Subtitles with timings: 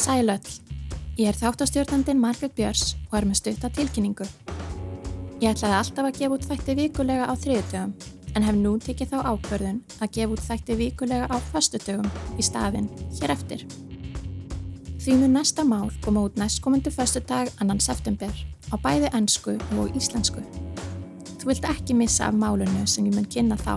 [0.00, 0.40] Sælöll,
[1.20, 4.24] ég er þáttastjórnandin Margret Björns og er með stutta tilkynningu.
[5.42, 7.92] Ég ætlaði alltaf að gefa út þætti vikulega á þriðutögum
[8.32, 12.08] en hef nú tekið þá ákverðun að gefa út þætti vikulega á föstutögum
[12.40, 13.66] í staðinn hér eftir.
[15.04, 18.32] Því mun næsta mál koma út næstkomundu föstudag annan september
[18.72, 20.40] á bæði ennsku og íslensku.
[21.36, 23.76] Þú vilt ekki missa af málunnu sem ég mun kynna þá.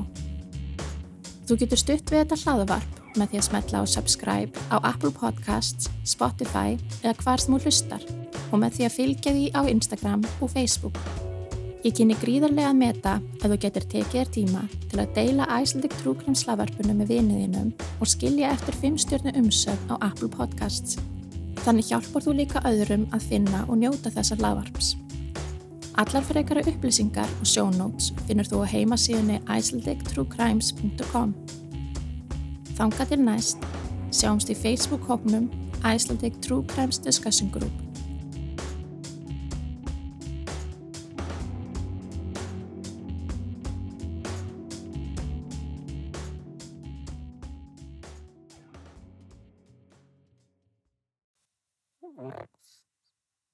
[1.52, 5.90] Þú getur stutt við þetta hlaðavarp með því að smetla á subscribe á Apple Podcasts,
[6.08, 8.04] Spotify eða hvar þú hlustar
[8.52, 10.98] og með því að fylgja því á Instagram og Facebook.
[11.84, 13.14] Ég kynni gríðarlega að meta
[13.44, 15.48] að þú getur tekið þér tíma til að deila
[15.98, 20.96] True Crime slavarpunum með viniðinum og skilja eftir 5 stjórnu umsögn á Apple Podcasts.
[21.64, 24.96] Þannig hjálpar þú líka öðrum að finna og njóta þessar lavarps.
[26.00, 31.36] Allar frekara upplýsingar og sjónóts finnur þú á heimasíðunni icelandictruecrimes.com.
[32.74, 33.66] Þanga til næst,
[34.12, 35.50] sjáumst í Facebook-hópnum
[35.86, 37.72] Icelandic True Crimes Discussion Group.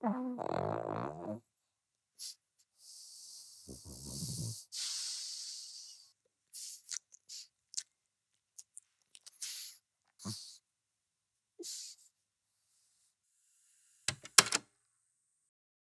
[0.02, 0.99] Oh.